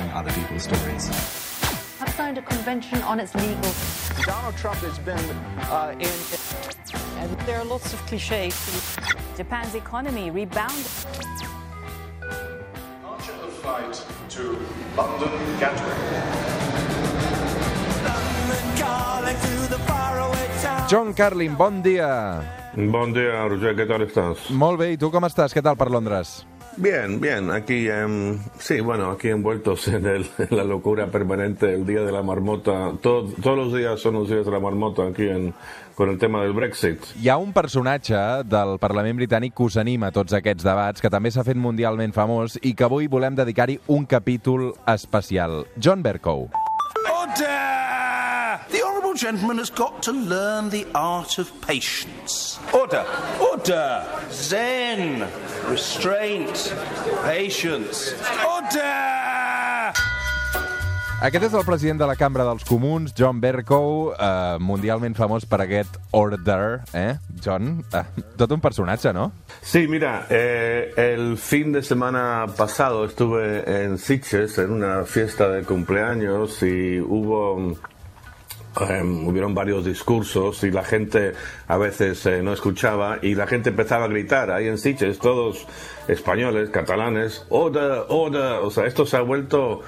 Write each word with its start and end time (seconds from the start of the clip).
telling 0.00 0.12
other 0.16 0.32
people's 0.32 0.64
stories. 0.64 1.08
have 1.98 2.08
signed 2.16 2.38
a 2.38 2.42
convention 2.42 3.02
on 3.02 3.20
its 3.20 3.34
legal. 3.34 3.72
Donald 4.24 4.56
Trump 4.56 4.78
has 4.80 4.98
been 4.98 5.26
uh, 5.68 5.94
in. 5.98 6.18
And 7.20 7.30
there 7.46 7.58
are 7.60 7.64
lots 7.64 7.92
of 7.92 8.00
cliches. 8.06 8.56
Japan's 9.36 9.74
economy 9.74 10.30
rebounded. 10.30 10.86
Launch 13.02 13.28
of 13.28 13.52
flight 13.60 13.94
to 14.30 14.42
London 14.96 15.32
Gatwick. 15.60 15.98
John 20.88 21.14
Carlin, 21.14 21.54
bon 21.54 21.82
dia. 21.82 22.42
Buen 22.74 23.12
día, 23.12 23.46
Roger, 23.46 23.76
¿qué 23.76 23.86
tal 23.86 24.02
estás? 24.02 24.50
Molt 24.50 24.78
bé, 24.80 24.92
i 24.94 24.98
tu 24.98 25.10
com 25.10 25.22
estàs? 25.22 25.54
Què 25.54 25.62
tal 25.62 25.76
per 25.78 25.86
Londres? 25.90 26.40
Bien, 26.80 27.20
bien, 27.20 27.50
aquí, 27.50 27.88
em, 27.90 28.38
sí, 28.58 28.80
bueno, 28.80 29.10
aquí 29.10 29.28
envueltos 29.28 29.86
en, 29.96 30.06
el- 30.06 30.26
en 30.38 30.56
la 30.56 30.64
locura 30.64 31.08
permanente, 31.08 31.74
el 31.74 31.84
día 31.86 32.00
de 32.00 32.10
la 32.12 32.22
marmota, 32.22 32.92
Todo- 33.02 33.28
todos 33.42 33.56
los 33.58 33.74
días 33.74 34.00
son 34.00 34.14
los 34.14 34.28
días 34.30 34.46
de 34.46 34.50
la 34.50 34.60
marmota 34.60 35.06
aquí 35.06 35.28
en, 35.28 35.52
con 35.94 36.08
el 36.08 36.16
tema 36.18 36.40
del 36.42 36.54
Brexit. 36.54 36.98
Hi 37.20 37.28
ha 37.28 37.36
un 37.36 37.52
personatge 37.52 38.16
del 38.48 38.78
Parlament 38.80 39.18
britànic 39.20 39.52
que 39.54 39.62
us 39.68 39.76
anima 39.76 40.08
a 40.08 40.12
tots 40.16 40.32
aquests 40.32 40.64
debats, 40.64 41.02
que 41.04 41.10
també 41.12 41.30
s'ha 41.30 41.44
fet 41.44 41.60
mundialment 41.60 42.16
famós 42.16 42.56
i 42.62 42.72
que 42.74 42.88
avui 42.88 43.08
volem 43.12 43.36
dedicar-hi 43.36 43.76
un 43.88 44.06
capítol 44.08 44.70
especial. 44.88 45.66
John 45.76 46.00
Bercow. 46.02 46.48
Order! 47.10 47.89
Gentleman 49.20 49.58
has 49.58 49.68
got 49.68 50.02
to 50.04 50.12
learn 50.12 50.70
the 50.70 50.86
art 50.94 51.36
of 51.36 51.52
patience. 51.60 52.58
Order! 52.72 53.04
Order! 53.38 54.02
Zen! 54.30 55.28
Restraint! 55.68 56.72
Patience! 57.22 58.14
Order! 58.48 59.92
Aquest 61.20 61.44
és 61.50 61.52
el 61.52 61.66
president 61.68 62.00
de 62.00 62.08
la 62.08 62.16
Cambra 62.16 62.46
dels 62.48 62.64
Comuns, 62.64 63.12
John 63.12 63.42
Bercow, 63.44 64.14
eh, 64.14 64.56
mundialment 64.56 65.12
famós 65.18 65.44
per 65.44 65.60
aquest 65.66 66.00
order, 66.16 66.80
eh? 66.96 67.18
John, 67.44 67.84
eh, 67.92 68.06
tot 68.40 68.56
un 68.56 68.64
personatge, 68.64 69.12
no? 69.12 69.28
Sí, 69.60 69.84
mira, 69.86 70.28
eh, 70.30 70.94
el 70.96 71.36
fin 71.36 71.76
de 71.76 71.82
semana 71.82 72.46
pasado 72.56 73.04
estuve 73.04 73.84
en 73.84 73.98
Sitges 73.98 74.56
en 74.56 74.72
una 74.72 75.04
fiesta 75.04 75.50
de 75.50 75.62
cumpleaños 75.64 76.62
y 76.62 76.98
hubo 77.00 77.76
em, 78.88 79.26
hubieron 79.26 79.54
varios 79.54 79.84
discursos 79.84 80.62
y 80.64 80.70
la 80.70 80.84
gente 80.84 81.32
a 81.66 81.76
veces 81.76 82.24
eh, 82.26 82.42
no 82.42 82.52
escuchaba 82.52 83.18
y 83.22 83.34
la 83.34 83.46
gente 83.46 83.70
empezaba 83.70 84.04
a 84.04 84.08
gritar 84.08 84.50
ahí 84.50 84.68
en 84.68 84.78
Sitges, 84.78 85.18
todos 85.18 85.66
españoles, 86.08 86.70
catalanes, 86.70 87.44
order, 87.48 88.04
order, 88.08 88.60
o 88.62 88.70
sea, 88.70 88.86
esto 88.86 89.06
se 89.06 89.16
ha 89.16 89.22
vuelto 89.22 89.80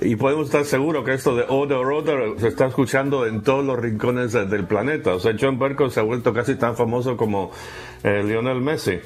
y 0.00 0.14
podemos 0.14 0.46
estar 0.46 0.64
seguros 0.64 1.04
que 1.04 1.12
esto 1.14 1.34
de 1.34 1.44
order, 1.48 1.78
order 1.78 2.38
se 2.38 2.46
está 2.48 2.66
escuchando 2.66 3.26
en 3.26 3.42
todos 3.42 3.64
los 3.64 3.76
rincones 3.78 4.32
de- 4.32 4.46
del 4.46 4.64
planeta. 4.64 5.14
O 5.14 5.18
sea, 5.18 5.34
John 5.38 5.58
Bercow 5.58 5.90
se 5.90 5.98
ha 5.98 6.04
vuelto 6.04 6.32
casi 6.32 6.54
tan 6.54 6.76
famoso 6.76 7.16
como 7.16 7.50
eh, 8.02 8.22
Lionel 8.24 8.60
Messi. 8.60 9.00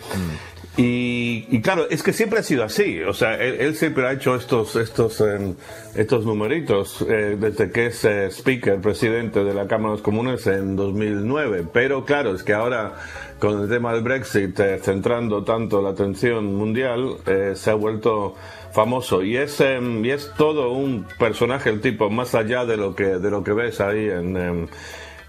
Y, 0.76 1.60
claro, 1.60 1.86
es 1.90 2.02
que 2.02 2.14
siempre 2.14 2.38
ha 2.38 2.42
sido 2.42 2.64
así. 2.64 3.00
O 3.02 3.12
sea, 3.12 3.36
él, 3.36 3.74
siempre 3.74 4.06
ha 4.06 4.12
hecho 4.12 4.34
estos, 4.34 4.74
estos, 4.76 5.20
em, 5.20 5.54
estos 5.94 6.24
numeritos 6.24 7.04
eh, 7.06 7.36
desde 7.38 7.70
que 7.70 7.86
es 7.86 8.04
eh, 8.06 8.30
speaker, 8.30 8.80
presidente 8.80 9.44
de 9.44 9.52
la 9.52 9.66
Cámara 9.66 9.90
de 9.90 9.96
los 9.96 10.02
Comunes 10.02 10.46
en 10.46 10.74
2009. 10.74 11.66
Pero 11.70 12.06
claro, 12.06 12.34
es 12.34 12.42
que 12.42 12.54
ahora 12.54 12.94
con 13.38 13.60
el 13.60 13.68
tema 13.68 13.92
del 13.92 14.02
Brexit 14.02 14.58
eh, 14.60 14.80
centrando 14.82 15.44
tanto 15.44 15.82
la 15.82 15.90
atención 15.90 16.54
mundial, 16.54 17.16
se 17.54 17.70
ha 17.70 17.74
vuelto 17.74 18.34
famoso 18.72 19.22
y 19.22 19.36
es 19.36 19.60
em, 19.60 20.02
y 20.02 20.10
es 20.10 20.32
todo 20.38 20.72
un 20.72 21.06
personaje 21.18 21.68
el 21.68 21.82
tipo 21.82 22.08
más 22.08 22.34
allá 22.34 22.64
de 22.64 22.78
lo 22.78 22.94
que 22.94 23.18
de 23.18 23.30
lo 23.30 23.44
que 23.44 23.52
ves 23.52 23.80
ahí 23.80 24.08
en 24.08 24.36
em, 24.36 24.66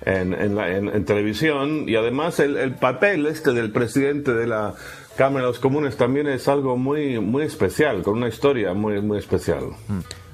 en, 0.06 0.34
en 0.34 0.56
la- 0.56 0.69
en- 0.69 0.90
en 0.90 1.06
televisión 1.06 1.88
y 1.88 1.96
además 1.96 2.40
el, 2.40 2.58
el 2.58 2.75
papel 2.75 3.25
este 3.25 3.52
del 3.53 3.72
presidente 3.72 4.34
de 4.34 4.47
la 4.47 4.74
Cámara 5.18 5.46
de 5.46 5.52
los 5.52 5.59
Comunes 5.59 5.96
también 5.97 6.28
es 6.28 6.47
algo 6.47 6.75
muy 6.78 7.19
muy 7.19 7.44
especial 7.44 8.02
con 8.03 8.18
una 8.18 8.28
historia 8.28 8.74
muy 8.74 9.02
muy 9.02 9.18
especial 9.19 9.64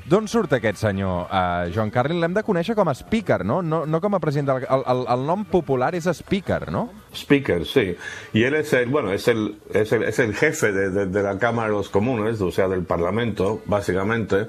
D'on 0.09 0.27
surt 0.27 0.51
aquest 0.53 0.77
senyor, 0.81 1.27
uh, 1.29 1.69
John 1.75 1.91
Carlin? 1.91 2.17
L'hem 2.19 2.33
de 2.33 2.41
conèixer 2.41 2.73
com 2.73 2.89
a 2.89 2.95
speaker, 2.97 3.43
no? 3.45 3.61
No, 3.61 3.85
no 3.85 3.99
com 4.01 4.15
a 4.15 4.19
president. 4.19 4.49
El, 4.49 4.81
el, 4.89 5.03
el 5.05 5.25
nom 5.27 5.43
popular 5.45 5.91
és 5.93 6.07
speaker, 6.17 6.71
no? 6.73 6.87
Speaker, 7.13 7.65
sí. 7.65 7.95
Y 8.33 8.43
él 8.43 8.55
es 8.55 8.73
el, 8.73 8.87
bueno, 8.89 9.11
es 9.11 9.27
el, 9.27 9.57
es 9.73 9.91
el, 9.91 10.03
es 10.03 10.19
el 10.19 10.35
jefe 10.35 10.71
de, 10.71 11.05
de- 11.07 11.23
la 11.23 11.37
Cámara 11.37 11.69
de 11.69 11.75
los 11.75 11.89
Comunes, 11.89 12.39
o 12.41 12.51
sea, 12.51 12.67
del 12.67 12.83
Parlamento, 12.83 13.61
básicamente. 13.65 14.47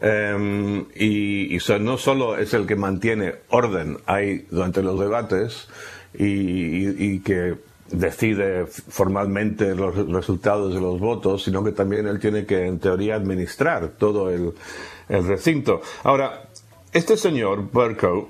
Em, 0.00 0.86
y 0.94 1.58
no 1.80 1.98
solo 1.98 2.36
es 2.36 2.54
el 2.54 2.66
que 2.66 2.76
mantiene 2.76 3.34
orden 3.50 3.98
ahí 4.06 4.46
durante 4.50 4.82
los 4.82 4.98
debates 4.98 5.68
y, 6.14 7.20
que 7.20 7.56
decide 7.90 8.66
formalmente 8.66 9.74
los 9.74 9.94
resultados 10.08 10.72
de 10.74 10.80
los 10.80 11.00
votos, 11.00 11.42
sino 11.42 11.62
que 11.64 11.72
también 11.72 12.06
él 12.06 12.18
tiene 12.20 12.46
que, 12.46 12.66
en 12.66 12.78
teoría, 12.78 13.16
administrar 13.16 13.88
todo 13.98 14.30
el, 14.30 14.52
recinto. 15.08 15.82
Ahora, 16.04 16.48
este 16.92 17.16
señor, 17.16 17.68
Bercow, 17.72 18.28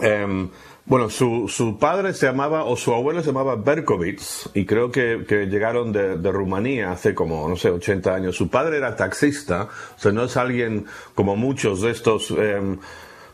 Em, 0.00 0.48
bueno, 0.84 1.08
su, 1.10 1.48
su 1.48 1.78
padre 1.78 2.12
se 2.12 2.26
llamaba, 2.26 2.64
o 2.64 2.76
su 2.76 2.92
abuelo 2.92 3.20
se 3.20 3.28
llamaba 3.28 3.56
Berkovits, 3.56 4.50
y 4.54 4.64
creo 4.64 4.90
que, 4.90 5.24
que 5.26 5.46
llegaron 5.46 5.92
de, 5.92 6.16
de 6.18 6.32
Rumanía 6.32 6.90
hace 6.90 7.14
como, 7.14 7.48
no 7.48 7.56
sé, 7.56 7.70
80 7.70 8.14
años. 8.14 8.36
Su 8.36 8.48
padre 8.48 8.78
era 8.78 8.96
taxista, 8.96 9.68
o 9.96 9.98
sea, 9.98 10.12
no 10.12 10.24
es 10.24 10.36
alguien 10.36 10.86
como 11.14 11.36
muchos 11.36 11.82
de 11.82 11.90
estos 11.90 12.30
em, 12.32 12.78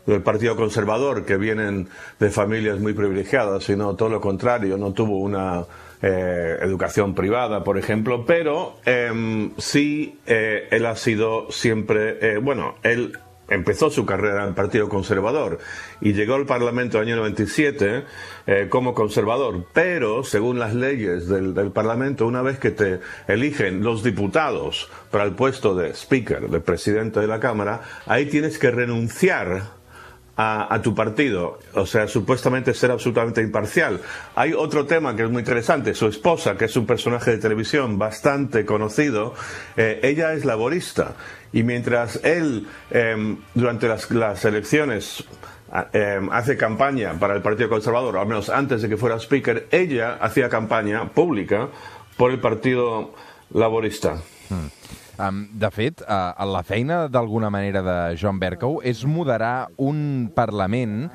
del 0.06 0.22
Partido 0.22 0.56
Conservador 0.56 1.24
que 1.24 1.36
vienen 1.36 1.88
de 2.18 2.30
familias 2.30 2.80
muy 2.80 2.94
privilegiadas, 2.94 3.64
sino 3.64 3.94
todo 3.94 4.08
lo 4.08 4.20
contrario, 4.20 4.76
no 4.76 4.92
tuvo 4.92 5.18
una 5.18 5.64
eh, 6.00 6.58
educación 6.62 7.14
privada, 7.14 7.64
por 7.64 7.76
ejemplo, 7.76 8.24
pero 8.24 8.76
em, 8.84 9.52
sí 9.58 10.18
eh, 10.26 10.68
él 10.70 10.86
ha 10.86 10.96
sido 10.96 11.50
siempre, 11.50 12.18
eh, 12.20 12.38
bueno, 12.38 12.76
él 12.82 13.18
empezó 13.48 13.90
su 13.90 14.04
carrera 14.06 14.42
en 14.42 14.48
el 14.48 14.54
Partido 14.54 14.88
Conservador 14.88 15.58
y 16.00 16.12
llegó 16.12 16.34
al 16.34 16.46
Parlamento 16.46 16.98
en 16.98 17.04
el 17.04 17.08
año 17.08 17.16
97 17.22 18.04
eh, 18.46 18.66
como 18.68 18.94
conservador, 18.94 19.64
pero 19.72 20.24
según 20.24 20.58
las 20.58 20.74
leyes 20.74 21.28
del, 21.28 21.54
del 21.54 21.70
Parlamento, 21.70 22.26
una 22.26 22.42
vez 22.42 22.58
que 22.58 22.70
te 22.70 23.00
eligen 23.26 23.82
los 23.82 24.02
diputados 24.02 24.90
para 25.10 25.24
el 25.24 25.32
puesto 25.32 25.74
de 25.74 25.94
Speaker, 25.94 26.48
de 26.48 26.60
presidente 26.60 27.20
de 27.20 27.26
la 27.26 27.40
Cámara, 27.40 27.82
ahí 28.06 28.26
tienes 28.26 28.58
que 28.58 28.70
renunciar 28.70 29.77
a, 30.38 30.72
a 30.72 30.80
tu 30.80 30.94
partido, 30.94 31.58
o 31.74 31.84
sea, 31.84 32.06
supuestamente 32.06 32.72
ser 32.72 32.92
absolutamente 32.92 33.42
imparcial. 33.42 34.00
Hay 34.36 34.52
otro 34.52 34.86
tema 34.86 35.16
que 35.16 35.24
es 35.24 35.30
muy 35.30 35.40
interesante, 35.40 35.94
su 35.94 36.06
esposa, 36.06 36.56
que 36.56 36.66
es 36.66 36.76
un 36.76 36.86
personaje 36.86 37.32
de 37.32 37.38
televisión 37.38 37.98
bastante 37.98 38.64
conocido, 38.64 39.34
eh, 39.76 39.98
ella 40.04 40.32
es 40.34 40.44
laborista 40.44 41.16
y 41.52 41.64
mientras 41.64 42.20
él 42.24 42.68
em, 42.90 43.38
durante 43.52 43.88
las, 43.88 44.08
las 44.12 44.44
elecciones 44.44 45.24
em, 45.92 46.30
hace 46.30 46.56
campaña 46.56 47.18
para 47.18 47.34
el 47.34 47.42
Partido 47.42 47.68
Conservador, 47.68 48.16
al 48.16 48.28
menos 48.28 48.48
antes 48.48 48.80
de 48.80 48.88
que 48.88 48.96
fuera 48.96 49.16
speaker, 49.18 49.66
ella 49.72 50.18
hacía 50.20 50.48
campaña 50.48 51.08
pública 51.08 51.68
por 52.16 52.30
el 52.30 52.38
Partido 52.38 53.12
Laborista. 53.52 54.22
Um, 55.18 55.48
de 55.58 55.70
fet, 55.74 56.00
uh, 56.06 56.44
la 56.46 56.62
feina 56.62 57.08
d'alguna 57.10 57.50
manera 57.50 57.80
de 57.82 58.16
John 58.20 58.38
Bercow 58.38 58.78
és 58.86 59.00
moderar 59.04 59.68
un 59.76 60.28
Parlament 60.34 61.08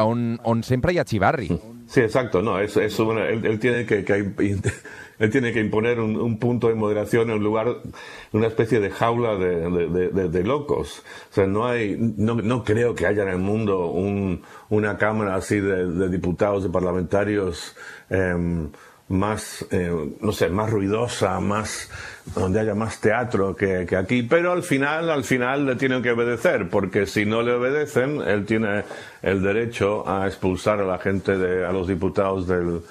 on, 0.00 0.38
on 0.48 0.62
sempre 0.64 0.94
hi 0.94 0.98
ha 0.98 1.04
xivarri. 1.04 1.50
Sí, 1.90 2.00
exacto, 2.00 2.40
no, 2.40 2.58
es, 2.60 2.76
es 2.78 2.98
una- 3.00 3.26
él, 3.28 3.58
tiene 3.58 3.84
que, 3.84 3.98
él 5.18 5.30
tiene 5.30 5.52
que 5.52 5.60
imponer 5.60 5.98
un, 6.00 6.16
un 6.16 6.38
punto 6.38 6.68
de 6.68 6.74
moderación 6.74 7.30
en 7.30 7.42
lugar, 7.42 7.66
una 8.32 8.46
especie 8.46 8.80
de 8.80 8.90
jaula 8.90 9.34
de, 9.36 10.28
de- 10.28 10.44
locos. 10.44 11.02
O 11.30 11.34
sea, 11.34 11.46
no 11.46 11.66
hay, 11.66 11.96
no, 11.98 12.64
creo 12.64 12.94
que 12.94 13.06
haya 13.06 13.24
en 13.24 13.28
el 13.30 13.38
mundo 13.38 13.88
un- 13.90 14.40
una 14.70 14.96
cámara 14.96 15.34
así 15.34 15.60
de, 15.60 15.86
de 15.86 16.08
diputados, 16.08 16.62
de 16.62 16.70
parlamentarios 16.70 17.76
em, 18.08 18.70
más, 19.10 19.66
eh, 19.70 19.92
no 20.20 20.32
sé, 20.32 20.48
más 20.48 20.70
ruidosa, 20.70 21.38
más, 21.40 21.90
donde 22.34 22.60
haya 22.60 22.74
más 22.74 23.00
teatro 23.00 23.54
que, 23.56 23.84
que 23.84 23.96
aquí, 23.96 24.22
pero 24.22 24.52
al 24.52 24.62
final, 24.62 25.10
al 25.10 25.24
final 25.24 25.66
le 25.66 25.74
tienen 25.76 26.00
que 26.02 26.12
obedecer, 26.12 26.68
porque 26.70 27.06
si 27.06 27.24
no 27.26 27.42
le 27.42 27.52
obedecen, 27.54 28.22
él 28.22 28.46
tiene 28.46 28.84
el 29.22 29.42
derecho 29.42 30.08
a 30.08 30.26
expulsar 30.28 30.80
a 30.80 30.84
la 30.84 30.98
gente, 30.98 31.36
de, 31.36 31.66
a 31.66 31.72
los 31.72 31.88
diputados 31.88 32.46
del, 32.46 32.82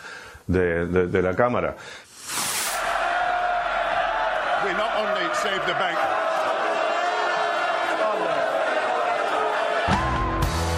de, 0.48 0.86
de- 1.08 1.22
la 1.22 1.36
Cámara. 1.36 1.76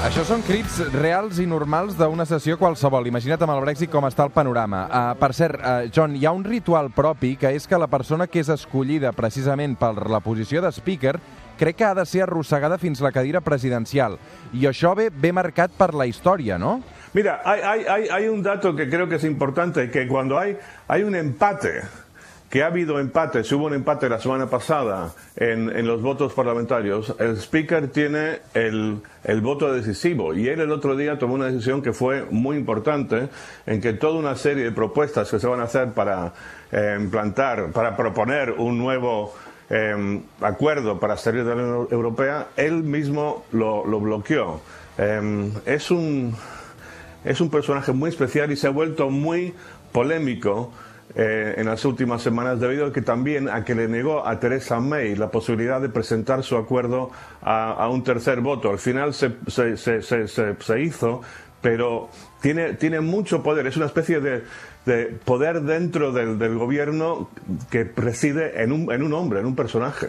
Això 0.01 0.23
són 0.25 0.41
crits 0.41 0.79
reals 0.95 1.37
i 1.37 1.43
normals 1.45 1.93
d'una 1.93 2.25
sessió 2.25 2.55
qualsevol. 2.57 3.05
Imagina't 3.05 3.43
amb 3.45 3.53
el 3.53 3.59
Brexit 3.61 3.91
com 3.93 4.07
està 4.07 4.25
el 4.25 4.31
panorama. 4.33 4.79
Uh, 4.87 5.11
per 5.19 5.29
cert, 5.37 5.61
uh, 5.61 5.91
John, 5.93 6.15
hi 6.17 6.25
ha 6.25 6.31
un 6.33 6.41
ritual 6.41 6.89
propi 6.95 7.35
que 7.37 7.51
és 7.53 7.69
que 7.69 7.77
la 7.77 7.85
persona 7.85 8.25
que 8.25 8.41
és 8.41 8.49
escollida 8.49 9.11
precisament 9.13 9.75
per 9.77 9.93
la 10.09 10.19
posició 10.25 10.63
de 10.65 10.71
speaker 10.73 11.13
crec 11.59 11.77
que 11.77 11.85
ha 11.85 11.93
de 11.93 12.07
ser 12.09 12.23
arrossegada 12.25 12.79
fins 12.81 13.03
la 13.05 13.11
cadira 13.13 13.43
presidencial. 13.45 14.17
I 14.57 14.65
això 14.71 14.95
ve, 14.97 15.11
ve 15.13 15.29
marcat 15.37 15.77
per 15.77 15.91
la 15.93 16.09
història, 16.09 16.57
no? 16.57 16.79
Mira, 17.13 17.37
hay, 17.45 17.85
hay, 17.85 18.07
hay, 18.09 18.27
un 18.27 18.41
dato 18.41 18.73
que 18.75 18.89
creo 18.89 19.07
que 19.07 19.21
es 19.21 19.23
importante, 19.23 19.91
que 19.91 20.07
cuando 20.07 20.39
hay, 20.39 20.57
hay 20.87 21.03
un 21.03 21.13
empate, 21.13 21.83
que 22.51 22.63
ha 22.63 22.67
habido 22.67 22.99
empate, 22.99 23.45
si 23.45 23.55
hubo 23.55 23.67
un 23.67 23.73
empate 23.73 24.09
la 24.09 24.19
semana 24.19 24.47
pasada 24.47 25.13
en, 25.37 25.69
en 25.73 25.87
los 25.87 26.01
votos 26.01 26.33
parlamentarios, 26.33 27.15
el 27.17 27.37
speaker 27.37 27.87
tiene 27.87 28.39
el, 28.53 28.99
el 29.23 29.39
voto 29.39 29.71
decisivo 29.71 30.33
y 30.33 30.49
él 30.49 30.59
el 30.59 30.71
otro 30.71 30.97
día 30.97 31.17
tomó 31.17 31.35
una 31.35 31.45
decisión 31.45 31.81
que 31.81 31.93
fue 31.93 32.25
muy 32.29 32.57
importante 32.57 33.29
en 33.65 33.79
que 33.79 33.93
toda 33.93 34.19
una 34.19 34.35
serie 34.35 34.65
de 34.65 34.71
propuestas 34.73 35.31
que 35.31 35.39
se 35.39 35.47
van 35.47 35.61
a 35.61 35.63
hacer 35.63 35.93
para 35.93 36.33
eh, 36.73 36.97
implantar, 36.99 37.71
para 37.71 37.95
proponer 37.95 38.51
un 38.51 38.77
nuevo 38.77 39.33
eh, 39.69 40.21
acuerdo 40.41 40.99
para 40.99 41.15
salir 41.15 41.45
de 41.45 41.55
la 41.55 41.63
Unión 41.63 41.87
Europea, 41.89 42.47
él 42.57 42.83
mismo 42.83 43.45
lo, 43.53 43.87
lo 43.87 44.01
bloqueó. 44.01 44.59
Eh, 44.97 45.51
es 45.65 45.89
un 45.89 46.35
es 47.23 47.39
un 47.39 47.49
personaje 47.49 47.93
muy 47.93 48.09
especial 48.09 48.51
y 48.51 48.57
se 48.57 48.67
ha 48.67 48.71
vuelto 48.71 49.09
muy 49.09 49.53
polémico 49.93 50.73
eh, 51.15 51.55
en 51.57 51.65
las 51.67 51.83
últimas 51.85 52.21
semanas 52.21 52.59
debido 52.59 52.87
a 52.87 52.93
que 52.93 53.01
también 53.01 53.49
a 53.49 53.63
que 53.63 53.75
le 53.75 53.87
negó 53.87 54.25
a 54.27 54.39
Theresa 54.39 54.79
May 54.79 55.15
la 55.15 55.29
posibilidad 55.29 55.81
de 55.81 55.89
presentar 55.89 56.43
su 56.43 56.57
acuerdo 56.57 57.11
a, 57.41 57.71
a 57.73 57.89
un 57.89 58.03
tercer 58.03 58.41
voto. 58.41 58.69
Al 58.69 58.79
final 58.79 59.13
se, 59.13 59.31
se, 59.47 59.77
se, 59.77 60.27
se, 60.27 60.81
hizo, 60.81 61.21
pero 61.61 62.09
tiene, 62.41 62.73
tiene 62.73 63.01
mucho 63.01 63.43
poder. 63.43 63.67
Es 63.67 63.77
una 63.77 63.87
especie 63.87 64.19
de, 64.19 64.43
de 64.85 65.05
poder 65.25 65.61
dentro 65.61 66.11
del, 66.11 66.39
del 66.39 66.57
gobierno 66.57 67.29
que 67.69 67.91
reside 67.95 68.63
en 68.63 68.71
un, 68.71 68.91
en 68.91 69.03
un 69.03 69.13
hombre, 69.13 69.39
en 69.39 69.45
un 69.45 69.55
personaje. 69.55 70.07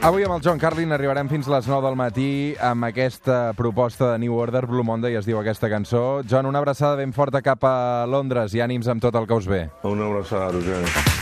Avui 0.00 0.24
amb 0.24 0.32
el 0.32 0.40
John 0.40 0.56
Carlin 0.56 0.94
arribarem 0.96 1.28
fins 1.28 1.48
les 1.52 1.66
9 1.68 1.84
del 1.84 1.96
matí 2.00 2.30
amb 2.64 2.88
aquesta 2.88 3.52
proposta 3.56 4.14
de 4.14 4.22
New 4.24 4.38
Order, 4.40 4.64
Blue 4.64 4.86
Monday 4.86 5.18
es 5.20 5.28
diu 5.28 5.36
aquesta 5.36 5.68
cançó. 5.68 6.22
John, 6.24 6.48
una 6.48 6.64
abraçada 6.64 6.96
ben 6.96 7.12
forta 7.12 7.44
cap 7.44 7.68
a 7.68 8.06
Londres 8.08 8.56
i 8.56 8.64
ànims 8.64 8.88
amb 8.88 9.04
tot 9.04 9.20
el 9.20 9.28
que 9.28 9.36
us 9.36 9.50
ve. 9.50 9.66
Una 9.84 10.08
abraçada, 10.08 10.54
Roger. 10.56 11.19